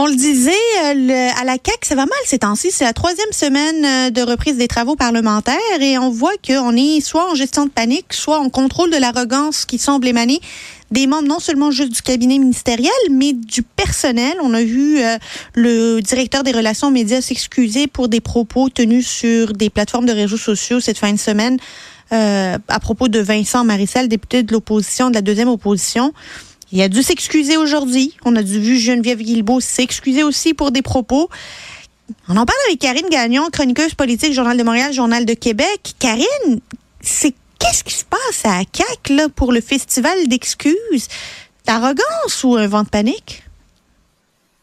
On 0.00 0.06
le 0.06 0.14
disait, 0.14 0.52
euh, 0.84 1.28
à 1.40 1.44
la 1.44 1.54
CAQ, 1.54 1.78
ça 1.82 1.96
va 1.96 2.02
mal 2.02 2.18
ces 2.24 2.38
temps-ci. 2.38 2.70
C'est 2.70 2.84
la 2.84 2.92
troisième 2.92 3.32
semaine 3.32 3.84
euh, 3.84 4.10
de 4.10 4.22
reprise 4.22 4.56
des 4.56 4.68
travaux 4.68 4.94
parlementaires 4.94 5.56
et 5.80 5.98
on 5.98 6.08
voit 6.08 6.34
qu'on 6.46 6.76
est 6.76 7.00
soit 7.00 7.28
en 7.28 7.34
gestion 7.34 7.64
de 7.66 7.70
panique, 7.70 8.12
soit 8.12 8.38
en 8.38 8.48
contrôle 8.48 8.92
de 8.92 8.96
l'arrogance 8.96 9.64
qui 9.64 9.76
semble 9.76 10.06
émaner 10.06 10.38
des 10.92 11.08
membres 11.08 11.26
non 11.26 11.40
seulement 11.40 11.72
juste 11.72 11.90
du 11.90 12.00
cabinet 12.00 12.38
ministériel, 12.38 12.92
mais 13.10 13.32
du 13.32 13.64
personnel. 13.64 14.36
On 14.40 14.54
a 14.54 14.62
vu 14.62 15.00
euh, 15.00 15.18
le 15.54 15.98
directeur 15.98 16.44
des 16.44 16.52
relations 16.52 16.92
médias 16.92 17.20
s'excuser 17.20 17.88
pour 17.88 18.08
des 18.08 18.20
propos 18.20 18.68
tenus 18.68 19.04
sur 19.04 19.52
des 19.52 19.68
plateformes 19.68 20.06
de 20.06 20.12
réseaux 20.12 20.36
sociaux 20.36 20.78
cette 20.78 20.98
fin 20.98 21.12
de 21.12 21.18
semaine 21.18 21.58
à 22.10 22.80
propos 22.80 23.08
de 23.08 23.18
Vincent 23.18 23.64
Marissal, 23.64 24.08
député 24.08 24.42
de 24.42 24.50
l'opposition, 24.54 25.10
de 25.10 25.14
la 25.14 25.20
deuxième 25.20 25.48
opposition. 25.48 26.14
Il 26.72 26.82
a 26.82 26.88
dû 26.88 27.02
s'excuser 27.02 27.56
aujourd'hui. 27.56 28.14
On 28.24 28.36
a 28.36 28.42
dû 28.42 28.58
vu 28.58 28.78
Geneviève 28.78 29.22
Guilbeault 29.22 29.60
s'excuser 29.60 30.22
aussi 30.22 30.54
pour 30.54 30.70
des 30.70 30.82
propos. 30.82 31.30
On 32.28 32.36
en 32.36 32.46
parle 32.46 32.58
avec 32.66 32.78
Karine 32.78 33.08
Gagnon, 33.10 33.48
chroniqueuse 33.50 33.94
politique, 33.94 34.32
Journal 34.32 34.56
de 34.56 34.62
Montréal, 34.62 34.92
Journal 34.92 35.24
de 35.24 35.34
Québec. 35.34 35.94
Karine, 35.98 36.60
c'est 37.00 37.34
qu'est-ce 37.58 37.84
qui 37.84 37.94
se 37.94 38.04
passe 38.04 38.44
à 38.44 38.64
CAC 38.64 39.08
là, 39.10 39.28
pour 39.28 39.52
le 39.52 39.60
festival 39.60 40.28
d'excuses? 40.28 41.08
D'arrogance 41.66 42.44
ou 42.44 42.56
un 42.56 42.66
vent 42.66 42.82
de 42.82 42.88
panique? 42.88 43.42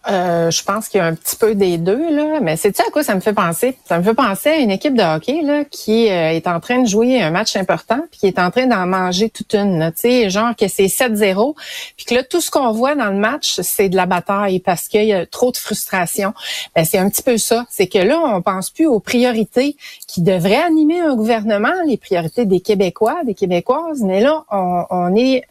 Euh, 0.08 0.52
je 0.52 0.64
pense 0.64 0.88
qu'il 0.88 1.00
y 1.00 1.02
a 1.02 1.08
un 1.08 1.16
petit 1.16 1.36
peu 1.36 1.56
des 1.56 1.78
deux, 1.78 2.16
là. 2.16 2.40
Mais 2.40 2.58
c'est 2.58 2.72
tu 2.72 2.82
à 2.82 2.92
quoi 2.92 3.04
ça 3.04 3.16
me 3.16 3.22
fait 3.22 3.34
penser? 3.34 3.78
Ça 3.86 3.98
me 3.98 4.04
fait 4.04 4.14
penser 4.14 4.50
à 4.50 4.58
une 4.58 4.70
équipe 4.70 4.96
de 4.96 5.02
hockey 5.02 5.42
là, 5.42 5.66
qui 5.66 6.10
euh, 6.10 6.30
est 6.32 6.48
en 6.48 6.60
train 6.60 6.84
de 6.84 6.88
jouer 6.88 7.22
un 7.22 7.32
match 7.32 7.56
important, 7.56 8.00
puis 8.12 8.20
qui 8.20 8.28
est 8.28 8.38
en 8.38 8.52
train 8.52 8.68
d'en 8.68 8.86
manger 8.86 9.30
toute 9.30 9.56
une. 9.56 9.92
Tu 9.96 10.02
sais, 10.02 10.30
genre 10.30 10.56
que 10.56 10.68
c'est 10.68 10.86
7-0, 10.86 11.56
puis 11.98 12.06
que 12.06 12.14
là, 12.14 12.24
tout 12.24 12.40
ce 12.40 12.52
qu'on 12.52 12.72
voit 12.72 12.94
dans 12.94 13.10
le 13.10 13.18
match, 13.18 13.60
c'est 13.62 13.90
de 13.90 13.96
la 13.96 14.06
bataille 14.06 14.60
parce 14.60 14.88
qu'il 14.88 15.06
y 15.06 15.14
a 15.14 15.26
trop 15.26 15.52
de 15.52 15.58
frustration. 15.58 16.34
Ben, 16.76 16.86
c'est 16.86 17.00
un 17.00 17.10
petit 17.10 17.24
peu 17.24 17.38
ça. 17.38 17.66
C'est 17.72 17.88
que 17.88 18.00
là, 18.00 18.20
on 18.20 18.42
pense 18.44 18.70
plus 18.70 18.86
aux 18.86 19.00
priorités 19.00 19.76
qui 20.08 20.22
devraient 20.22 20.62
animer 20.62 21.00
un 21.00 21.16
gouvernement, 21.16 21.74
les 21.88 21.98
priorités 21.98 22.46
des 22.46 22.60
Québécois, 22.60 23.22
des 23.26 23.34
Québécoises. 23.34 24.02
Mais 24.02 24.22
là, 24.22 24.44
on, 24.52 24.86
on 24.92 25.16
est 25.16 25.44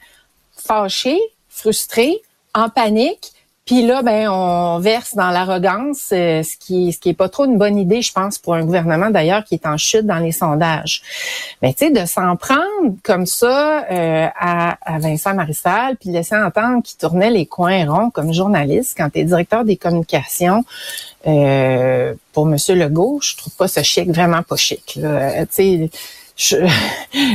fâché, 0.57 1.19
frustré, 1.49 2.23
en 2.55 2.69
panique 2.69 3.34
puis 3.67 3.87
là, 3.87 4.03
ben, 4.03 4.29
on 4.29 4.79
verse 4.79 5.15
dans 5.15 5.31
l'arrogance, 5.31 6.11
euh, 6.13 6.43
ce 6.43 6.55
qui, 6.59 6.93
ce 6.93 6.99
qui 6.99 7.09
est 7.09 7.15
pas 7.15 7.31
trop 7.31 7.47
une 7.47 7.57
bonne 7.57 7.79
idée, 7.79 8.03
je 8.03 8.13
pense, 8.13 8.39
pour 8.39 8.53
un 8.53 8.63
gouvernement 8.63 9.09
d'ailleurs 9.09 9.43
qui 9.43 9.55
est 9.55 9.67
en 9.67 9.79
chute 9.79 10.05
dans 10.05 10.19
les 10.19 10.33
sondages. 10.33 11.01
Mais 11.63 11.73
tu 11.73 11.87
sais, 11.87 11.91
de 11.91 12.05
s'en 12.05 12.37
prendre 12.37 12.95
comme 13.03 13.25
ça 13.25 13.87
euh, 13.91 14.27
à, 14.39 14.77
à, 14.83 14.99
Vincent 14.99 15.33
Marissal, 15.33 15.97
puis 15.97 16.11
laisser 16.11 16.37
entendre 16.37 16.83
qu'il 16.83 16.99
tournait 16.99 17.31
les 17.31 17.47
coins 17.47 17.91
ronds 17.91 18.11
comme 18.11 18.35
journaliste 18.35 18.95
quand 18.99 19.09
tu 19.09 19.21
es 19.21 19.25
directeur 19.25 19.65
des 19.65 19.79
communications. 19.79 20.63
Euh, 21.27 22.13
pour 22.35 22.45
Monsieur 22.45 22.75
Legault, 22.75 23.21
je 23.23 23.35
trouve 23.35 23.55
pas 23.55 23.67
ce 23.67 23.83
chic 23.83 24.11
vraiment 24.11 24.43
pas 24.43 24.57
chic. 24.57 24.97
Là. 24.97 25.47
Tu 25.47 25.89
sais, 26.37 26.61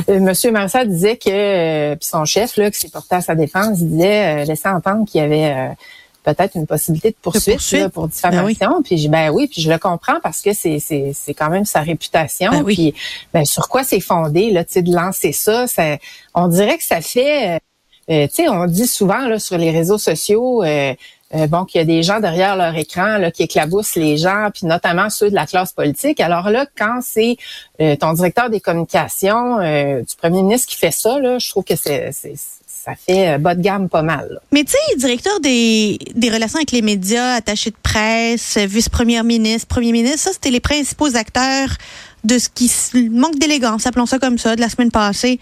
Monsieur 0.20 0.52
Marissal 0.52 0.88
disait 0.88 1.18
que, 1.18 1.96
puis 1.96 2.06
son 2.06 2.26
chef 2.26 2.56
là, 2.58 2.70
qui 2.70 2.80
s'est 2.80 2.90
porté 2.90 3.16
à 3.16 3.22
sa 3.22 3.34
défense, 3.34 3.80
disait, 3.80 4.46
laisser 4.46 4.70
entendre 4.70 5.08
qu'il 5.10 5.22
y 5.22 5.24
avait 5.24 5.76
peut-être 6.24 6.56
une 6.56 6.68
possibilité 6.68 7.12
de 7.12 7.16
poursuite, 7.22 7.88
pour 7.90 8.04
ben 8.04 8.10
diffamation. 8.10 8.82
Puis 8.84 9.08
ben 9.08 9.30
oui, 9.30 9.48
puis 9.48 9.62
je 9.62 9.70
le 9.70 9.78
comprends 9.78 10.20
parce 10.22 10.42
que 10.42 10.54
c'est 10.54 10.80
c'est 10.80 11.12
c'est 11.14 11.34
quand 11.34 11.50
même 11.50 11.66
sa 11.66 11.82
réputation. 11.82 12.52
Ben 12.52 12.64
puis 12.64 12.94
ben 13.34 13.46
sur 13.46 13.70
quoi 13.70 13.84
c'est 13.84 14.00
fondé 14.00 14.52
là, 14.52 14.64
tu 14.64 14.74
sais, 14.74 14.82
de 14.82 14.94
lancer 14.94 15.32
ça, 15.32 15.68
ça, 15.68 15.98
on 16.34 16.48
dirait 16.48 16.78
que 16.78 16.84
ça 16.84 17.02
fait, 17.02 17.56
euh, 17.56 17.60
euh, 18.12 18.28
tu 18.28 18.36
sais, 18.36 18.50
on 18.50 18.66
dit 18.66 18.88
souvent 18.88 19.28
là 19.28 19.40
sur 19.40 19.58
les 19.58 19.72
réseaux 19.72 19.98
sociaux. 19.98 20.64
Euh, 20.64 20.94
bon, 21.48 21.64
qu'il 21.64 21.78
y 21.78 21.82
a 21.84 21.86
des 21.86 22.02
gens 22.02 22.20
derrière 22.20 22.56
leur 22.56 22.76
écran 22.76 23.20
là, 23.20 23.30
qui 23.30 23.44
éclaboussent 23.44 23.96
les 23.96 24.18
gens, 24.18 24.50
puis 24.52 24.66
notamment 24.66 25.12
ceux 25.12 25.30
de 25.30 25.36
la 25.36 25.46
classe 25.46 25.74
politique. 25.74 26.20
Alors 26.22 26.50
là, 26.50 26.66
quand 26.76 27.02
c'est 27.04 27.38
ton 28.00 28.14
directeur 28.14 28.50
des 28.50 28.60
communications 28.60 29.60
du 29.60 30.16
premier 30.18 30.42
ministre 30.42 30.68
qui 30.68 30.76
fait 30.76 30.90
ça, 30.90 31.20
là, 31.20 31.38
je 31.38 31.48
trouve 31.50 31.64
que 31.64 31.76
c'est 31.76 32.12
ça 32.84 32.94
fait 32.96 33.36
euh, 33.36 33.38
bas 33.38 33.56
de 33.56 33.62
gamme 33.62 33.90
pas 33.90 34.02
mal. 34.02 34.40
Mais 34.52 34.64
tu 34.64 34.72
sais, 34.72 34.96
directeur 34.98 35.40
des, 35.40 35.98
des 36.16 36.30
relations 36.30 36.58
avec 36.58 36.72
les 36.72 36.82
médias, 36.82 37.34
attaché 37.34 37.72
de 37.72 37.76
presse, 37.82 38.58
vice-premier 38.58 39.22
ministre, 39.24 39.68
premier 39.68 39.92
ministre, 39.92 40.20
ça, 40.20 40.32
c'était 40.34 40.52
les 40.52 40.60
principaux 40.60 41.16
acteurs 41.16 41.70
de 42.24 42.38
ce 42.38 42.50
qui 42.50 42.72
manque 43.10 43.38
d'élégance, 43.40 43.86
appelons 43.86 44.06
ça 44.06 44.20
comme 44.20 44.38
ça, 44.38 44.56
de 44.56 44.62
la 44.62 44.70
semaine 44.70 44.92
passée. 44.92 45.40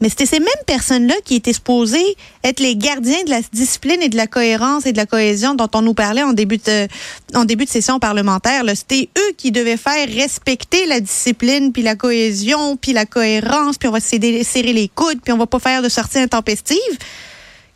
Mais 0.00 0.08
c'était 0.08 0.26
ces 0.26 0.40
mêmes 0.40 0.48
personnes-là 0.66 1.14
qui 1.24 1.36
étaient 1.36 1.52
supposées 1.52 2.16
être 2.42 2.60
les 2.60 2.76
gardiens 2.76 3.22
de 3.24 3.30
la 3.30 3.40
discipline 3.52 4.02
et 4.02 4.08
de 4.08 4.16
la 4.16 4.26
cohérence 4.26 4.86
et 4.86 4.92
de 4.92 4.96
la 4.96 5.06
cohésion 5.06 5.54
dont 5.54 5.68
on 5.74 5.82
nous 5.82 5.94
parlait 5.94 6.22
en 6.22 6.32
début 6.32 6.58
de, 6.58 6.88
en 7.34 7.44
début 7.44 7.64
de 7.64 7.70
session 7.70 8.00
parlementaire. 8.00 8.64
C'était 8.74 9.08
eux 9.16 9.32
qui 9.36 9.52
devaient 9.52 9.76
faire 9.76 10.08
respecter 10.08 10.86
la 10.86 11.00
discipline, 11.00 11.72
puis 11.72 11.82
la 11.82 11.94
cohésion, 11.94 12.76
puis 12.76 12.92
la 12.92 13.06
cohérence, 13.06 13.78
puis 13.78 13.88
on 13.88 13.92
va 13.92 14.00
serrer 14.00 14.42
les 14.72 14.88
coudes, 14.88 15.20
puis 15.22 15.32
on 15.32 15.38
va 15.38 15.46
pas 15.46 15.60
faire 15.60 15.80
de 15.80 15.88
sortie 15.88 16.18
intempestive. 16.18 16.78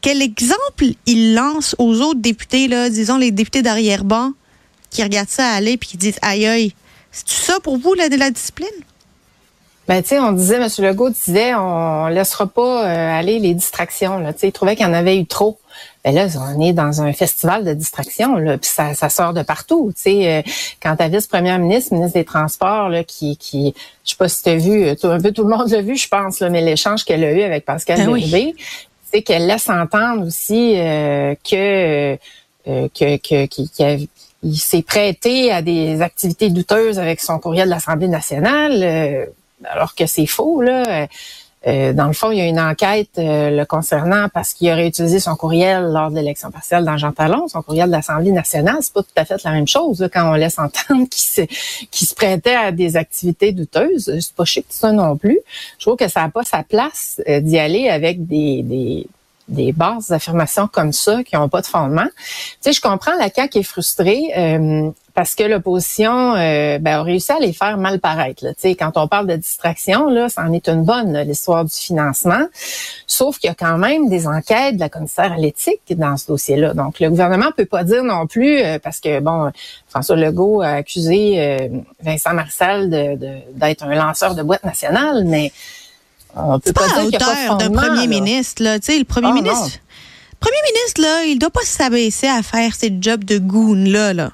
Quel 0.00 0.20
exemple 0.20 0.86
ils 1.06 1.34
lancent 1.34 1.74
aux 1.78 2.00
autres 2.00 2.20
députés, 2.20 2.68
là, 2.68 2.90
disons 2.90 3.16
les 3.16 3.30
députés 3.30 3.62
d'arrière-ban, 3.62 4.32
qui 4.90 5.02
regardent 5.02 5.28
ça 5.28 5.50
aller 5.50 5.76
puis 5.76 5.90
qui 5.90 5.96
disent 5.96 6.18
aïe 6.22 6.46
aïe, 6.46 6.74
c'est 7.10 7.28
ça 7.28 7.60
pour 7.60 7.78
vous, 7.78 7.94
de 7.94 8.16
la 8.16 8.30
discipline? 8.30 8.68
Ben, 9.88 10.02
tu 10.02 10.10
sais, 10.10 10.18
on 10.18 10.32
disait, 10.32 10.56
M. 10.56 10.68
Legault 10.80 11.08
disait, 11.08 11.54
on 11.54 12.08
laissera 12.08 12.46
pas 12.46 12.84
euh, 12.84 13.18
aller 13.18 13.38
les 13.38 13.54
distractions. 13.54 14.18
Là. 14.18 14.32
Il 14.42 14.52
trouvait 14.52 14.76
qu'il 14.76 14.84
y 14.84 14.88
en 14.88 14.92
avait 14.92 15.16
eu 15.16 15.24
trop. 15.24 15.58
Ben 16.04 16.14
là, 16.14 16.26
on 16.54 16.60
est 16.60 16.74
dans 16.74 17.00
un 17.00 17.12
festival 17.14 17.64
de 17.64 17.72
distractions, 17.72 18.36
là, 18.36 18.58
puis 18.58 18.68
ça, 18.68 18.92
ça 18.92 19.08
sort 19.08 19.32
de 19.32 19.42
partout. 19.42 19.90
Tu 19.96 20.02
sais, 20.02 20.38
euh, 20.38 20.42
quand 20.82 20.96
ta 20.96 21.08
vice-première 21.08 21.58
ministre, 21.58 21.94
ministre 21.94 22.18
des 22.18 22.24
Transports, 22.24 22.90
là, 22.90 23.02
qui, 23.02 23.38
qui, 23.38 23.74
je 24.04 24.10
sais 24.10 24.16
pas 24.16 24.28
si 24.28 24.42
tu 24.42 24.48
as 24.50 24.56
vu, 24.56 24.84
euh, 24.84 24.94
un 25.04 25.20
peu 25.20 25.32
tout 25.32 25.44
le 25.44 25.56
monde 25.56 25.70
l'a 25.70 25.80
vu, 25.80 25.96
je 25.96 26.08
pense, 26.08 26.40
là, 26.40 26.50
mais 26.50 26.60
l'échange 26.60 27.04
qu'elle 27.04 27.24
a 27.24 27.32
eu 27.32 27.42
avec 27.42 27.64
Pascal 27.64 27.98
ben 28.06 28.52
c'est 29.10 29.22
qu'elle 29.22 29.46
laisse 29.46 29.70
entendre 29.70 30.26
aussi 30.26 30.74
que, 30.74 32.16
que, 32.66 33.16
que, 33.16 33.46
qu'il 33.46 34.58
s'est 34.58 34.82
prêté 34.82 35.50
à 35.50 35.62
des 35.62 36.02
activités 36.02 36.50
douteuses 36.50 36.98
avec 36.98 37.22
son 37.22 37.38
courriel 37.38 37.68
de 37.68 37.70
l'Assemblée 37.70 38.08
nationale 38.08 39.30
alors 39.64 39.94
que 39.94 40.06
c'est 40.06 40.26
faux. 40.26 40.60
Là. 40.60 41.06
Euh, 41.66 41.92
dans 41.92 42.06
le 42.06 42.12
fond, 42.12 42.30
il 42.30 42.38
y 42.38 42.40
a 42.40 42.46
une 42.46 42.60
enquête 42.60 43.18
euh, 43.18 43.50
le 43.50 43.64
concernant 43.64 44.28
parce 44.32 44.54
qu'il 44.54 44.70
aurait 44.70 44.86
utilisé 44.86 45.18
son 45.18 45.34
courriel 45.34 45.90
lors 45.92 46.10
de 46.10 46.16
l'élection 46.16 46.50
partielle 46.52 46.84
dans 46.84 46.96
Jean 46.96 47.10
Talon, 47.10 47.48
son 47.48 47.62
courriel 47.62 47.88
de 47.88 47.92
l'Assemblée 47.92 48.30
nationale. 48.30 48.76
C'est 48.80 48.92
pas 48.92 49.02
tout 49.02 49.08
à 49.16 49.24
fait 49.24 49.42
la 49.42 49.50
même 49.50 49.66
chose 49.66 50.08
quand 50.12 50.30
on 50.30 50.34
laisse 50.34 50.58
entendre 50.58 51.08
qu'il 51.10 51.48
se, 51.90 52.06
se 52.06 52.14
prêtait 52.14 52.54
à 52.54 52.70
des 52.70 52.96
activités 52.96 53.52
douteuses. 53.52 54.18
C'est 54.20 54.34
pas 54.34 54.44
chic 54.44 54.66
ça 54.68 54.92
non 54.92 55.16
plus. 55.16 55.40
Je 55.78 55.84
trouve 55.84 55.96
que 55.96 56.08
ça 56.08 56.22
n'a 56.22 56.28
pas 56.28 56.44
sa 56.44 56.62
place 56.62 57.20
euh, 57.28 57.40
d'y 57.40 57.58
aller 57.58 57.88
avec 57.88 58.26
des, 58.26 58.62
des 58.62 59.06
des 59.48 59.72
basses 59.72 60.10
affirmations 60.10 60.68
comme 60.68 60.92
ça 60.92 61.24
qui 61.24 61.34
n'ont 61.34 61.48
pas 61.48 61.60
de 61.60 61.66
fondement. 61.66 62.06
Tu 62.06 62.56
sais, 62.60 62.72
je 62.72 62.80
comprends 62.80 63.14
la 63.18 63.30
CAQ 63.30 63.58
est 63.58 63.62
frustrée 63.62 64.30
euh, 64.36 64.90
parce 65.14 65.34
que 65.34 65.42
l'opposition 65.42 66.34
euh, 66.34 66.78
ben, 66.78 66.98
a 66.98 67.02
réussi 67.02 67.32
à 67.32 67.38
les 67.38 67.52
faire 67.52 67.78
mal 67.78 67.98
paraître. 67.98 68.44
Là. 68.44 68.54
Tu 68.54 68.60
sais, 68.60 68.74
quand 68.74 68.92
on 68.96 69.08
parle 69.08 69.26
de 69.26 69.36
distraction, 69.36 70.08
là, 70.10 70.28
ça 70.28 70.42
en 70.42 70.52
est 70.52 70.68
une 70.68 70.84
bonne, 70.84 71.18
l'histoire 71.22 71.64
du 71.64 71.74
financement. 71.74 72.46
Sauf 73.06 73.38
qu'il 73.38 73.48
y 73.48 73.50
a 73.50 73.54
quand 73.54 73.78
même 73.78 74.08
des 74.08 74.26
enquêtes 74.26 74.76
de 74.76 74.80
la 74.80 74.88
commissaire 74.88 75.32
à 75.32 75.36
l'éthique 75.36 75.82
dans 75.90 76.16
ce 76.16 76.26
dossier-là. 76.26 76.74
Donc, 76.74 77.00
le 77.00 77.08
gouvernement 77.08 77.50
peut 77.56 77.64
pas 77.64 77.84
dire 77.84 78.04
non 78.04 78.26
plus, 78.26 78.60
euh, 78.60 78.78
parce 78.78 79.00
que, 79.00 79.18
bon, 79.20 79.50
François 79.88 80.16
Legault 80.16 80.60
a 80.60 80.68
accusé 80.68 81.70
Vincent 82.02 82.34
Marcel 82.34 82.90
d'être 83.54 83.84
un 83.84 83.94
lanceur 83.94 84.34
de 84.34 84.42
boîte 84.42 84.64
nationale, 84.64 85.24
mais 85.24 85.50
on 86.36 86.60
peut 86.60 86.72
pas, 86.72 86.86
à 86.96 87.04
hauteur 87.04 87.56
d'un 87.56 87.70
premier 87.70 88.06
ministre. 88.06 88.62
Là. 88.62 88.78
Tu 88.78 88.92
sais, 88.92 88.98
le 88.98 89.04
premier 89.04 89.28
ah, 89.30 89.34
ministre, 89.34 89.78
premier 90.40 90.56
ministre, 90.72 91.00
là, 91.00 91.24
il 91.24 91.38
doit 91.38 91.50
pas 91.50 91.64
s'abaisser 91.64 92.28
à 92.28 92.42
faire 92.42 92.74
ses 92.74 92.96
jobs 93.00 93.24
de 93.24 93.38
goon, 93.38 93.74
là. 93.74 94.12
là. 94.12 94.30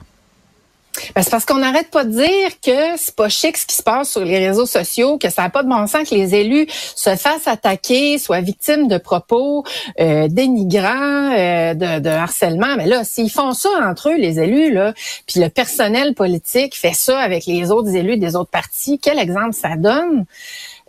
Ben, 1.15 1.23
c'est 1.23 1.31
parce 1.31 1.45
qu'on 1.45 1.59
n'arrête 1.59 1.91
pas 1.91 2.05
de 2.05 2.11
dire 2.11 2.61
que 2.65 2.97
c'est 2.97 3.15
pas 3.15 3.29
chic 3.29 3.57
ce 3.57 3.67
qui 3.67 3.75
se 3.75 3.83
passe 3.83 4.11
sur 4.11 4.25
les 4.25 4.39
réseaux 4.39 4.67
sociaux, 4.67 5.19
que 5.19 5.29
ça 5.29 5.43
n'a 5.43 5.51
pas 5.51 5.63
de 5.63 5.69
bon 5.69 5.87
sens 5.87 6.09
que 6.09 6.15
les 6.15 6.35
élus 6.35 6.67
se 6.71 7.17
fassent 7.17 7.49
attaquer, 7.49 8.19
soient 8.19 8.41
victimes 8.41 8.87
de 8.87 8.99
propos 8.99 9.65
euh, 10.01 10.29
dénigrants, 10.29 11.33
euh, 11.33 11.75
de, 11.75 11.99
de, 12.01 12.09
harcèlement. 12.09 12.77
Mais 12.77 12.87
là, 12.87 13.03
s'ils 13.05 13.31
font 13.31 13.53
ça 13.53 13.71
entre 13.85 14.11
eux, 14.11 14.17
les 14.17 14.39
élus, 14.39 14.73
là, 14.73 14.95
puis 15.27 15.41
le 15.41 15.49
personnel 15.49 16.15
politique 16.15 16.77
fait 16.77 16.95
ça 16.95 17.19
avec 17.19 17.47
les 17.47 17.71
autres 17.71 17.95
élus 17.95 18.17
des 18.17 18.37
autres 18.37 18.51
partis, 18.51 18.99
quel 19.03 19.19
exemple 19.19 19.55
ça 19.55 19.77
donne? 19.77 20.27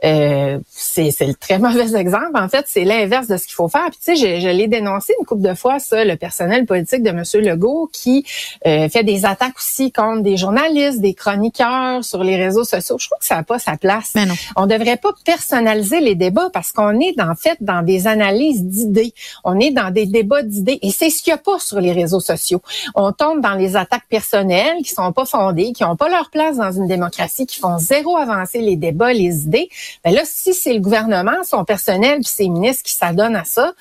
Euh, 0.03 0.59
c'est 0.69 1.09
le 1.21 1.33
très 1.33 1.57
mauvais 1.59 1.95
exemple. 1.95 2.31
En 2.35 2.49
fait, 2.49 2.65
c'est 2.67 2.83
l'inverse 2.83 3.27
de 3.27 3.37
ce 3.37 3.45
qu'il 3.45 3.55
faut 3.55 3.67
faire. 3.67 3.85
Puis 3.89 3.99
tu 4.03 4.15
sais, 4.15 4.15
je, 4.15 4.41
je 4.41 4.49
l'ai 4.49 4.67
dénoncé 4.67 5.13
une 5.19 5.25
couple 5.25 5.41
de 5.41 5.53
fois, 5.53 5.79
ça, 5.79 6.03
le 6.03 6.15
personnel 6.15 6.65
politique 6.65 7.01
de 7.01 7.09
M. 7.09 7.23
Legault 7.35 7.89
qui 7.91 8.25
euh, 8.65 8.89
fait 8.89 9.03
des 9.03 9.25
attaques 9.25 9.57
aussi 9.57 9.91
contre 9.91 10.21
des 10.21 10.37
journalistes, 10.37 10.99
des 10.99 11.13
chroniqueurs 11.13 12.03
sur 12.03 12.23
les 12.23 12.35
réseaux 12.35 12.63
sociaux. 12.63 12.97
Je 12.99 13.07
trouve 13.07 13.19
que 13.19 13.25
ça 13.25 13.35
n'a 13.35 13.43
pas 13.43 13.59
sa 13.59 13.77
place. 13.77 14.11
Mais 14.15 14.25
non. 14.25 14.35
On 14.55 14.67
devrait 14.67 14.97
pas 14.97 15.11
personnaliser 15.23 15.99
les 16.01 16.15
débats 16.15 16.49
parce 16.51 16.71
qu'on 16.71 16.99
est 16.99 17.19
en 17.21 17.35
fait 17.35 17.57
dans 17.61 17.81
des 17.81 18.07
analyses 18.07 18.63
d'idées. 18.63 19.13
On 19.43 19.59
est 19.59 19.71
dans 19.71 19.91
des 19.91 20.05
débats 20.05 20.43
d'idées 20.43 20.79
et 20.81 20.91
c'est 20.91 21.09
ce 21.09 21.23
qu'il 21.23 21.31
n'y 21.31 21.39
a 21.39 21.41
pas 21.41 21.59
sur 21.59 21.79
les 21.79 21.93
réseaux 21.93 22.19
sociaux. 22.19 22.61
On 22.95 23.11
tombe 23.11 23.41
dans 23.41 23.55
les 23.55 23.75
attaques 23.75 24.07
personnelles 24.09 24.77
qui 24.83 24.93
sont 24.93 25.11
pas 25.13 25.25
fondées, 25.25 25.71
qui 25.73 25.83
n'ont 25.83 25.95
pas 25.95 26.09
leur 26.09 26.29
place 26.29 26.57
dans 26.57 26.71
une 26.71 26.87
démocratie, 26.87 27.45
qui 27.45 27.59
font 27.59 27.77
zéro 27.77 28.17
avancer 28.17 28.59
les 28.59 28.75
débats, 28.75 29.13
les 29.13 29.43
idées. 29.43 29.69
Ben 30.03 30.13
là, 30.13 30.21
si 30.25 30.53
c'est 30.53 30.73
le 30.73 30.79
gouvernement, 30.79 31.43
son 31.43 31.65
personnel, 31.65 32.19
puis 32.19 32.31
ses 32.31 32.49
ministres 32.49 32.83
qui 32.83 32.93
s'adonnent 32.93 33.35
à 33.35 33.45
ça, 33.45 33.73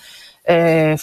euh, 0.51 0.97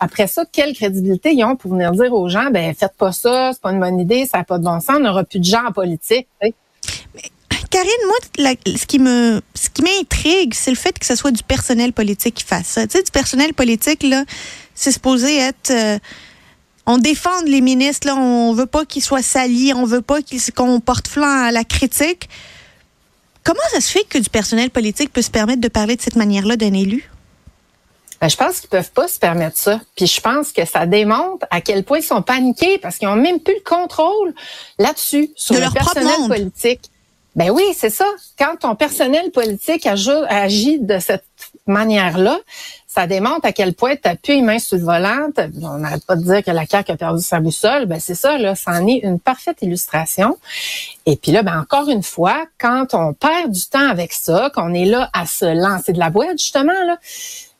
après 0.00 0.26
ça, 0.26 0.44
quelle 0.50 0.74
crédibilité 0.74 1.32
ils 1.32 1.44
ont 1.44 1.56
pour 1.56 1.72
venir 1.72 1.92
dire 1.92 2.12
aux 2.12 2.28
gens, 2.28 2.50
ben 2.50 2.74
faites 2.74 2.96
pas 2.96 3.12
ça, 3.12 3.50
c'est 3.52 3.60
pas 3.60 3.72
une 3.72 3.80
bonne 3.80 4.00
idée, 4.00 4.26
ça 4.26 4.38
n'a 4.38 4.44
pas 4.44 4.58
de 4.58 4.64
bon 4.64 4.80
sens, 4.80 4.96
on 4.96 5.00
n'aura 5.00 5.24
plus 5.24 5.40
de 5.40 5.44
gens 5.44 5.66
en 5.66 5.72
politique. 5.72 6.28
Karine, 7.70 7.90
moi, 8.06 8.54
ce 8.64 8.86
qui 8.86 8.98
me, 8.98 9.42
ce 9.54 9.68
qui 9.68 9.82
m'intrigue, 9.82 10.54
c'est 10.54 10.70
le 10.70 10.76
fait 10.76 10.98
que 10.98 11.04
ce 11.04 11.14
soit 11.14 11.32
du 11.32 11.42
personnel 11.42 11.92
politique 11.92 12.36
qui 12.36 12.44
fasse 12.44 12.68
ça. 12.68 12.86
Tu 12.86 12.96
sais, 12.96 13.02
du 13.02 13.10
personnel 13.10 13.52
politique 13.52 14.02
là, 14.02 14.24
c'est 14.74 14.92
supposé 14.92 15.36
être 15.36 15.70
euh, 15.70 15.98
on 16.86 16.98
défend 16.98 17.42
les 17.44 17.60
ministres, 17.60 18.06
là, 18.06 18.16
on 18.16 18.52
veut 18.52 18.66
pas 18.66 18.86
qu'ils 18.86 19.02
soient 19.02 19.22
salis, 19.22 19.74
on 19.74 19.84
veut 19.84 20.02
pas 20.02 20.22
qu'ils 20.22 20.40
qu'on 20.52 20.80
porte 20.80 21.08
flanc 21.08 21.46
à 21.46 21.50
la 21.50 21.64
critique. 21.64 22.28
Comment 23.46 23.60
ça 23.70 23.80
se 23.80 23.92
fait 23.92 24.02
que 24.02 24.18
du 24.18 24.28
personnel 24.28 24.70
politique 24.70 25.12
peut 25.12 25.22
se 25.22 25.30
permettre 25.30 25.60
de 25.60 25.68
parler 25.68 25.94
de 25.94 26.02
cette 26.02 26.16
manière-là 26.16 26.56
d'un 26.56 26.72
élu? 26.72 27.08
Ben, 28.20 28.28
je 28.28 28.36
pense 28.36 28.58
qu'ils 28.58 28.68
peuvent 28.68 28.90
pas 28.90 29.06
se 29.06 29.20
permettre 29.20 29.56
ça. 29.56 29.80
Puis 29.94 30.08
je 30.08 30.20
pense 30.20 30.50
que 30.50 30.64
ça 30.64 30.84
démontre 30.84 31.46
à 31.52 31.60
quel 31.60 31.84
point 31.84 31.98
ils 31.98 32.02
sont 32.02 32.22
paniqués 32.22 32.78
parce 32.78 32.96
qu'ils 32.96 33.06
ont 33.06 33.14
même 33.14 33.38
plus 33.38 33.54
le 33.54 33.60
contrôle 33.60 34.34
là-dessus 34.80 35.30
sur 35.36 35.54
de 35.54 35.60
le 35.60 35.64
leur 35.64 35.74
personnel 35.74 36.26
politique. 36.26 36.90
Ben 37.36 37.50
oui, 37.50 37.62
c'est 37.76 37.90
ça. 37.90 38.06
Quand 38.36 38.56
ton 38.58 38.74
personnel 38.74 39.30
politique 39.30 39.86
agit 39.86 40.80
de 40.80 40.98
cette 40.98 41.25
manière-là, 41.66 42.38
ça 42.86 43.06
démontre 43.06 43.44
à 43.44 43.52
quel 43.52 43.74
point 43.74 43.94
tu 43.96 44.16
plus 44.22 44.34
les 44.36 44.42
mains 44.42 44.58
sur 44.58 44.78
le 44.78 44.84
volant. 44.84 45.28
On 45.62 45.78
n'arrête 45.78 46.04
pas 46.06 46.16
de 46.16 46.22
dire 46.22 46.42
que 46.42 46.50
la 46.50 46.66
CAQ 46.66 46.92
a 46.92 46.96
perdu 46.96 47.22
sa 47.22 47.40
boussole. 47.40 47.86
Ben 47.86 48.00
c'est 48.00 48.14
ça, 48.14 48.38
là, 48.38 48.54
ça 48.54 48.72
en 48.72 48.86
est 48.86 49.00
une 49.02 49.20
parfaite 49.20 49.58
illustration. 49.60 50.38
Et 51.04 51.16
puis 51.16 51.32
là, 51.32 51.42
ben 51.42 51.60
encore 51.60 51.88
une 51.88 52.02
fois, 52.02 52.46
quand 52.58 52.94
on 52.94 53.12
perd 53.12 53.52
du 53.52 53.66
temps 53.66 53.88
avec 53.88 54.12
ça, 54.12 54.50
qu'on 54.54 54.72
est 54.72 54.86
là 54.86 55.10
à 55.12 55.26
se 55.26 55.44
lancer 55.44 55.92
de 55.92 55.98
la 55.98 56.10
boîte, 56.10 56.38
justement, 56.38 56.72
là, 56.86 56.98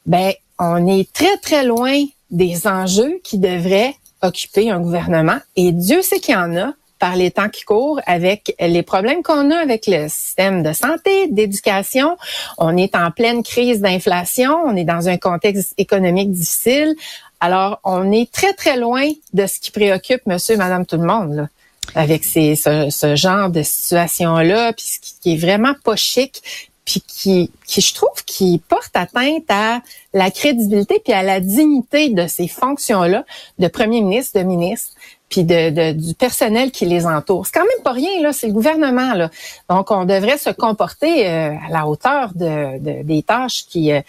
ben 0.06 0.32
on 0.58 0.86
est 0.86 1.12
très, 1.12 1.36
très 1.36 1.64
loin 1.64 2.02
des 2.30 2.66
enjeux 2.66 3.20
qui 3.22 3.38
devraient 3.38 3.94
occuper 4.22 4.70
un 4.70 4.80
gouvernement. 4.80 5.38
Et 5.56 5.72
Dieu 5.72 6.02
sait 6.02 6.18
qu'il 6.18 6.34
y 6.34 6.38
en 6.38 6.56
a 6.56 6.72
par 6.98 7.16
les 7.16 7.30
temps 7.30 7.48
qui 7.48 7.62
courent 7.62 8.00
avec 8.06 8.54
les 8.60 8.82
problèmes 8.82 9.22
qu'on 9.22 9.50
a 9.50 9.56
avec 9.56 9.86
le 9.86 10.08
système 10.08 10.62
de 10.62 10.72
santé, 10.72 11.28
d'éducation. 11.28 12.16
On 12.58 12.76
est 12.76 12.94
en 12.94 13.10
pleine 13.10 13.42
crise 13.42 13.80
d'inflation, 13.80 14.54
on 14.64 14.76
est 14.76 14.84
dans 14.84 15.08
un 15.08 15.16
contexte 15.16 15.74
économique 15.78 16.30
difficile. 16.30 16.94
Alors, 17.40 17.80
on 17.84 18.12
est 18.12 18.30
très, 18.32 18.54
très 18.54 18.78
loin 18.78 19.08
de 19.34 19.46
ce 19.46 19.60
qui 19.60 19.70
préoccupe 19.70 20.26
monsieur, 20.26 20.56
madame, 20.56 20.86
tout 20.86 20.96
le 20.96 21.06
monde, 21.06 21.34
là, 21.34 21.48
avec 21.94 22.24
ces, 22.24 22.56
ce, 22.56 23.14
genre 23.14 23.50
de 23.50 23.62
situation-là, 23.62 24.72
puis 24.72 24.86
ce 24.86 25.00
qui, 25.00 25.14
qui 25.20 25.34
est 25.34 25.36
vraiment 25.36 25.74
pas 25.84 25.96
chic, 25.96 26.42
puis 26.86 27.02
qui, 27.06 27.50
qui, 27.66 27.80
je 27.80 27.94
trouve, 27.94 28.24
qui 28.24 28.62
porte 28.68 28.92
atteinte 28.94 29.44
à 29.48 29.82
la 30.14 30.30
crédibilité 30.30 31.00
puis 31.04 31.12
à 31.12 31.22
la 31.22 31.40
dignité 31.40 32.08
de 32.10 32.28
ces 32.28 32.48
fonctions-là 32.48 33.26
de 33.58 33.68
premier 33.68 34.00
ministre, 34.00 34.38
de 34.38 34.44
ministre 34.44 34.92
puis 35.28 35.44
de, 35.44 35.70
de, 35.70 35.92
du 35.92 36.14
personnel 36.14 36.70
qui 36.70 36.86
les 36.86 37.06
entoure. 37.06 37.46
C'est 37.46 37.52
quand 37.52 37.64
même 37.64 37.82
pas 37.82 37.92
rien, 37.92 38.22
là, 38.22 38.32
c'est 38.32 38.46
le 38.46 38.52
gouvernement. 38.52 39.14
Là. 39.14 39.30
Donc, 39.68 39.90
on 39.90 40.04
devrait 40.04 40.38
se 40.38 40.50
comporter 40.50 41.26
euh, 41.26 41.50
à 41.68 41.72
la 41.72 41.86
hauteur 41.86 42.30
de, 42.34 42.78
de 42.78 43.02
des 43.02 43.22
tâches 43.22 43.64
qui, 43.68 43.92
euh, 43.92 44.00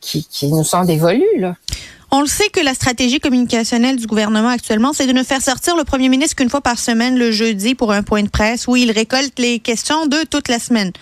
qui, 0.00 0.26
qui, 0.28 0.48
nous 0.48 0.64
sont 0.64 0.84
dévolues. 0.84 1.38
Là. 1.38 1.54
On 2.10 2.20
le 2.20 2.26
sait 2.26 2.48
que 2.48 2.60
la 2.60 2.74
stratégie 2.74 3.20
communicationnelle 3.20 3.96
du 3.96 4.06
gouvernement 4.06 4.48
actuellement, 4.48 4.92
c'est 4.92 5.06
de 5.06 5.12
ne 5.12 5.22
faire 5.22 5.42
sortir 5.42 5.76
le 5.76 5.84
premier 5.84 6.08
ministre 6.08 6.36
qu'une 6.36 6.50
fois 6.50 6.60
par 6.60 6.78
semaine 6.78 7.16
le 7.16 7.30
jeudi 7.30 7.74
pour 7.74 7.92
un 7.92 8.02
point 8.02 8.22
de 8.22 8.28
presse 8.28 8.66
où 8.66 8.76
il 8.76 8.90
récolte 8.90 9.38
les 9.38 9.58
questions 9.60 10.06
de 10.06 10.24
toute 10.28 10.48
la 10.48 10.58
semaine. 10.58 10.92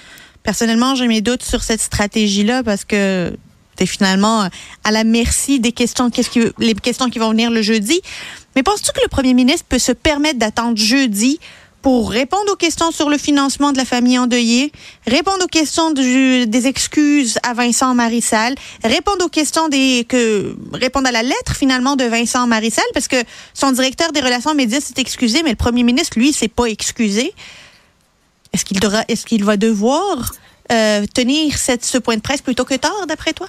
Personnellement, 0.43 0.95
j'ai 0.95 1.07
mes 1.07 1.21
doutes 1.21 1.43
sur 1.43 1.63
cette 1.63 1.81
stratégie-là 1.81 2.63
parce 2.63 2.85
que 2.85 3.35
c'est 3.79 3.87
finalement 3.87 4.49
à 4.85 4.91
la 4.91 5.05
merci 5.05 5.59
des 5.59 5.73
questions, 5.73 6.11
qu'est-ce 6.11 6.31
qui, 6.31 6.41
les 6.59 6.75
questions 6.75 7.11
qui 7.11 7.19
vont 7.19 7.31
venir 7.31 7.51
le 7.51 7.63
jeudi. 7.63 8.01
Mais 8.57 8.63
penses-tu 8.63 8.93
que 8.93 9.01
le 9.03 9.09
premier 9.09 9.35
ministre 9.35 9.67
peut 9.69 9.79
se 9.79 9.93
permettre 9.93 10.39
d'attendre 10.39 10.77
jeudi 10.77 11.41
pour 11.85 12.11
répondre 12.11 12.51
aux 12.51 12.57
questions 12.57 12.93
sur 12.93 13.11
le 13.11 13.19
financement 13.19 13.71
de 13.71 13.77
la 13.77 13.85
famille 13.85 14.19
endeuillée, 14.19 14.73
répondre 15.07 15.45
aux 15.45 15.49
questions 15.49 15.91
des 15.91 16.67
excuses 16.67 17.39
à 17.43 17.53
Vincent 17.53 17.95
Marissal, 17.95 18.55
répondre 18.83 19.27
aux 19.27 19.29
questions 19.29 19.69
des 19.69 20.07
que 20.09 20.57
répondre 20.73 21.09
à 21.09 21.13
la 21.13 21.23
lettre 21.23 21.55
finalement 21.55 21.95
de 21.95 22.05
Vincent 22.05 22.47
Marissal? 22.47 22.87
Parce 22.95 23.07
que 23.07 23.23
son 23.53 23.71
directeur 23.73 24.13
des 24.13 24.21
relations 24.21 24.55
médias 24.55 24.81
s'est 24.81 24.95
excusé, 24.97 25.43
mais 25.43 25.51
le 25.51 25.57
premier 25.57 25.83
ministre 25.83 26.19
lui 26.19 26.33
s'est 26.33 26.49
pas 26.49 26.71
excusé. 26.71 27.35
Est-ce 28.55 28.65
qu'il 28.65 28.81
est-ce 29.09 29.27
qu'il 29.27 29.45
va 29.45 29.59
devoir 29.59 30.33
euh, 30.73 31.05
tenir 31.13 31.59
ce 31.59 31.99
point 31.99 32.17
de 32.17 32.23
presse 32.23 32.41
plutôt 32.41 32.65
que 32.65 32.77
tard 32.77 33.07
d'après 33.07 33.35
toi? 33.35 33.49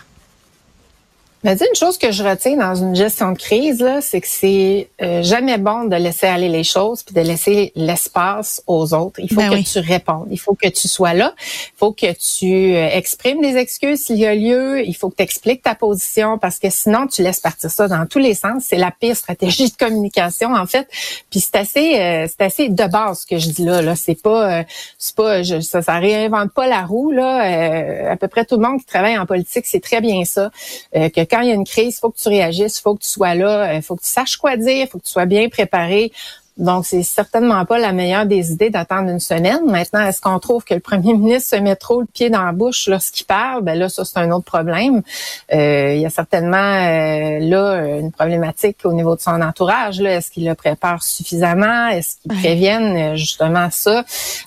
Mais 1.46 1.54
une 1.54 1.75
chose 1.75 2.00
que 2.00 2.12
je 2.12 2.24
retiens 2.24 2.58
dans 2.58 2.74
une 2.74 2.96
gestion 2.96 3.32
de 3.32 3.38
crise, 3.38 3.80
là, 3.80 4.02
c'est 4.02 4.20
que 4.20 4.28
c'est 4.28 4.90
euh, 5.00 5.22
jamais 5.22 5.60
bon 5.60 5.84
de 5.84 5.96
laisser 5.96 6.25
aller 6.25 6.50
les 6.50 6.64
choses 6.64 7.04
puis 7.04 7.14
de 7.14 7.22
laisser 7.22 7.72
l'espace 7.75 8.64
aux 8.66 8.96
autres. 8.96 9.20
Il 9.20 9.30
faut 9.30 9.36
Ben 9.36 9.52
que 9.52 9.56
oui. 9.58 9.64
tu 9.64 9.78
répondes. 9.78 10.25
Il 10.32 10.40
faut 10.40 10.56
que 10.56 10.68
tu 10.68 10.88
sois 10.88 11.14
là. 11.14 11.36
Il 11.38 11.78
faut 11.78 11.92
que 11.92 12.12
tu 12.14 12.74
euh, 12.74 12.90
exprimes 12.92 13.42
des 13.42 13.58
excuses 13.58 14.06
s'il 14.06 14.18
y 14.18 14.25
a 14.25 14.34
lieu. 14.34 14.84
Il 14.88 14.96
faut 14.96 15.12
que 15.12 15.18
tu 15.18 15.22
expliques 15.22 15.62
ta 15.62 15.75
position 15.75 16.40
parce 16.40 16.58
que 16.58 16.72
sinon, 16.72 17.06
tu 17.06 17.22
laisses 17.22 17.42
partir 17.42 17.70
ça 17.70 17.88
dans 17.88 18.08
tous 18.08 18.18
les 18.18 18.34
sens. 18.34 18.64
C'est 18.68 18.78
la 18.78 18.90
pire 18.90 19.16
stratégie 19.16 19.70
de 19.70 19.78
communication, 19.78 20.52
en 20.56 20.66
fait. 20.66 20.88
Puis 21.30 21.42
c'est 21.42 21.58
assez, 21.58 22.00
euh, 22.00 22.28
c'est 22.28 22.44
assez 22.44 22.70
de 22.70 22.86
base 22.88 23.20
ce 23.20 23.28
que 23.28 23.38
je 23.38 23.50
dis 23.50 23.66
là. 23.66 23.84
Là, 23.84 23.96
c'est 23.96 24.20
pas, 24.20 24.62
euh, 24.62 24.64
c'est 24.98 25.16
pas, 25.16 25.44
je, 25.44 25.60
ça, 25.60 25.84
ça 25.84 26.00
réinvente 26.00 26.54
pas 26.54 26.66
la 26.66 26.82
roue 26.82 27.12
là. 27.12 27.46
Euh, 27.46 28.14
à 28.14 28.16
peu 28.16 28.28
près 28.28 28.46
tout 28.46 28.56
le 28.56 28.68
monde 28.68 28.80
qui 28.80 28.88
travaille 28.88 29.16
en 29.16 29.28
politique, 29.28 29.68
c'est 29.68 29.80
très 29.80 30.02
bien 30.02 30.25
ça. 30.25 30.50
Euh, 30.96 31.10
que 31.10 31.35
quand 31.36 31.42
il 31.42 31.50
y 31.50 31.51
a 31.51 31.56
une 31.56 31.65
crise, 31.65 31.98
il 31.98 32.00
faut 32.00 32.10
que 32.12 32.18
tu 32.18 32.30
réagisses, 32.30 32.80
il 32.80 32.82
faut 32.82 32.96
que 32.96 33.04
tu 33.04 33.10
sois 33.10 33.36
là, 33.36 33.75
il 33.75 33.82
faut 33.82 33.98
que 33.98 34.04
tu 34.04 34.10
saches 34.10 34.38
quoi 34.38 34.56
dire, 34.56 34.86
il 34.86 34.88
faut 34.88 35.00
que 35.00 35.04
tu 35.04 35.12
sois 35.12 35.25
bien 35.25 35.50
préparé. 35.50 36.13
Donc, 36.57 36.85
c'est 36.85 37.03
certainement 37.03 37.65
pas 37.65 37.77
la 37.77 37.91
meilleure 37.91 38.25
des 38.25 38.51
idées 38.51 38.69
d'attendre 38.69 39.09
une 39.09 39.19
semaine. 39.19 39.59
Maintenant, 39.65 40.05
est-ce 40.07 40.21
qu'on 40.21 40.39
trouve 40.39 40.63
que 40.63 40.74
le 40.74 40.79
premier 40.79 41.13
ministre 41.17 41.57
se 41.57 41.62
met 41.62 41.75
trop 41.75 42.00
le 42.01 42.07
pied 42.07 42.29
dans 42.29 42.43
la 42.45 42.53
bouche 42.53 42.88
lorsqu'il 42.88 43.25
parle? 43.25 43.62
Ben 43.63 43.77
là, 43.77 43.89
ça, 43.89 44.05
c'est 44.05 44.17
un 44.19 44.31
autre 44.31 44.45
problème. 44.45 45.01
Euh, 45.53 45.93
il 45.95 46.01
y 46.01 46.05
a 46.05 46.09
certainement 46.09 46.55
euh, 46.57 47.39
là 47.41 47.97
une 48.00 48.12
problématique 48.12 48.77
au 48.85 48.93
niveau 48.93 49.15
de 49.15 49.21
son 49.21 49.41
entourage. 49.41 50.00
Là. 50.00 50.15
Est-ce 50.15 50.31
qu'il 50.31 50.45
le 50.47 50.55
prépare 50.55 51.03
suffisamment? 51.03 51.88
Est-ce 51.89 52.15
Ouais. 52.29 52.35
préviennent 52.38 52.95
euh, 53.13 53.15
justement 53.15 53.67
ça? 53.69 54.00
Euh, 54.00 54.03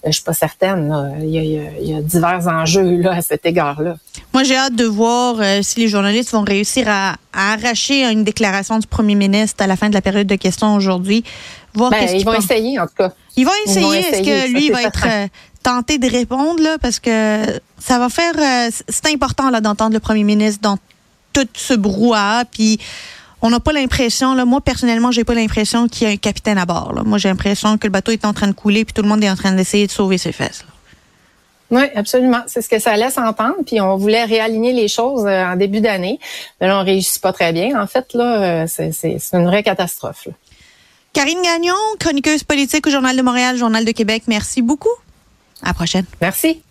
je 0.06 0.12
suis 0.12 0.22
pas 0.22 0.32
certaine. 0.32 0.88
là. 0.88 1.10
Il, 1.20 1.28
y 1.30 1.38
a, 1.38 1.42
il 1.42 1.52
y 1.52 1.58
a- 1.58 1.70
il 1.82 1.90
y 1.90 1.94
a 1.96 2.00
divers 2.02 2.46
enjeux 2.48 2.96
là, 3.02 3.12
à 3.16 3.22
cet 3.22 3.44
égard-là. 3.46 3.96
Moi, 4.32 4.44
j'ai 4.44 4.56
hâte 4.56 4.74
de 4.74 4.84
voir 4.84 5.36
euh, 5.40 5.60
si 5.62 5.80
les 5.80 5.88
journalistes 5.88 6.30
vont 6.32 6.42
réussir 6.42 6.86
à 6.88 7.14
à 7.32 7.52
arracher 7.52 8.04
une 8.10 8.24
déclaration 8.24 8.78
du 8.78 8.86
premier 8.86 9.14
ministre 9.14 9.62
à 9.62 9.66
la 9.66 9.76
fin 9.76 9.88
de 9.88 9.94
la 9.94 10.00
période 10.02 10.26
de 10.26 10.34
questions 10.36 10.74
aujourd'hui. 10.74 11.24
Voir 11.74 11.90
Ben, 11.90 12.00
qu'est-ce 12.00 12.12
ils 12.14 12.16
qu'il 12.18 12.26
vont 12.26 12.34
pense. 12.34 12.44
essayer, 12.44 12.78
en 12.78 12.86
tout 12.86 12.94
cas. 12.96 13.12
Ils 13.36 13.44
vont 13.44 13.52
essayer. 13.66 13.98
Est-ce 13.98 14.22
que 14.22 14.40
ça, 14.40 14.46
lui 14.48 14.66
c'est 14.66 14.72
va 14.72 14.82
être 14.82 15.06
euh, 15.06 15.26
tenté 15.62 15.98
de 15.98 16.08
répondre 16.10 16.62
là, 16.62 16.78
parce 16.80 16.98
que 16.98 17.44
ça 17.78 17.98
va 17.98 18.08
faire. 18.08 18.34
euh, 18.38 18.70
c'est 18.88 19.06
important 19.12 19.50
là 19.50 19.60
d'entendre 19.60 19.92
le 19.92 20.00
premier 20.00 20.24
ministre 20.24 20.60
dans 20.62 20.78
tout 21.32 21.46
ce 21.54 21.74
brouhaha. 21.74 22.44
Puis 22.46 22.78
on 23.42 23.50
n'a 23.50 23.60
pas 23.60 23.72
l'impression 23.72 24.34
là. 24.34 24.44
Moi 24.44 24.60
personnellement, 24.60 25.12
j'ai 25.12 25.24
pas 25.24 25.34
l'impression 25.34 25.86
qu'il 25.86 26.06
y 26.08 26.10
a 26.10 26.14
un 26.14 26.16
capitaine 26.16 26.58
à 26.58 26.66
bord. 26.66 26.92
là. 26.94 27.02
Moi, 27.04 27.18
j'ai 27.18 27.28
l'impression 27.28 27.78
que 27.78 27.86
le 27.86 27.92
bateau 27.92 28.10
est 28.12 28.24
en 28.24 28.32
train 28.32 28.48
de 28.48 28.52
couler 28.52 28.84
puis 28.84 28.94
tout 28.94 29.02
le 29.02 29.08
monde 29.08 29.22
est 29.22 29.30
en 29.30 29.36
train 29.36 29.52
d'essayer 29.52 29.86
de 29.86 29.92
sauver 29.92 30.18
ses 30.18 30.32
fesses. 30.32 30.64
là. 30.66 30.74
Oui, 31.70 31.82
absolument. 31.94 32.40
C'est 32.46 32.62
ce 32.62 32.68
que 32.68 32.78
ça 32.78 32.96
laisse 32.96 33.18
entendre. 33.18 33.56
Puis 33.66 33.80
on 33.80 33.96
voulait 33.96 34.24
réaligner 34.24 34.72
les 34.72 34.88
choses 34.88 35.26
euh, 35.26 35.44
en 35.44 35.56
début 35.56 35.80
d'année. 35.80 36.18
Mais 36.60 36.66
là, 36.68 36.80
on 36.80 36.84
réussit 36.84 37.20
pas 37.20 37.32
très 37.32 37.52
bien. 37.52 37.80
En 37.80 37.86
fait, 37.86 38.14
là, 38.14 38.62
euh, 38.62 38.66
c'est 38.66 38.92
c'est- 38.92 39.18
c'est 39.18 39.36
une 39.36 39.46
vraie 39.46 39.62
catastrophe. 39.62 40.26
là. 40.26 40.32
Karine 41.12 41.42
Gagnon, 41.42 41.74
chroniqueuse 41.98 42.44
politique 42.44 42.86
au 42.86 42.90
Journal 42.90 43.16
de 43.16 43.22
Montréal, 43.22 43.56
Journal 43.56 43.84
de 43.84 43.90
Québec. 43.92 44.22
Merci 44.28 44.62
beaucoup. 44.62 44.88
À 45.62 45.68
la 45.68 45.74
prochaine. 45.74 46.04
Merci. 46.20 46.62